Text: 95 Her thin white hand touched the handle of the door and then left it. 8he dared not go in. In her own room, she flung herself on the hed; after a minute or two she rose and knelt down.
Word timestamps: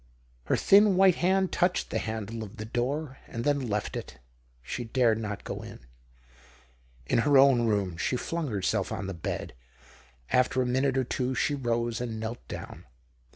95 0.49 0.49
Her 0.49 0.55
thin 0.57 0.95
white 0.95 1.15
hand 1.17 1.51
touched 1.51 1.91
the 1.91 1.99
handle 1.99 2.43
of 2.43 2.57
the 2.57 2.65
door 2.65 3.19
and 3.27 3.43
then 3.43 3.59
left 3.69 3.95
it. 3.95 4.17
8he 4.65 4.91
dared 4.91 5.19
not 5.19 5.43
go 5.43 5.61
in. 5.61 5.77
In 7.05 7.19
her 7.19 7.37
own 7.37 7.67
room, 7.67 7.97
she 7.97 8.15
flung 8.17 8.47
herself 8.47 8.91
on 8.91 9.05
the 9.05 9.19
hed; 9.23 9.53
after 10.31 10.59
a 10.59 10.65
minute 10.65 10.97
or 10.97 11.03
two 11.03 11.35
she 11.35 11.53
rose 11.53 12.01
and 12.01 12.19
knelt 12.19 12.47
down. 12.47 12.85